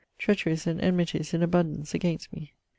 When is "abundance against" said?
1.43-2.33